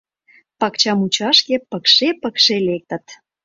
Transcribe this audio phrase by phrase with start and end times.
[0.59, 3.05] Пакча мучашке пыкше-пыкше лектыт.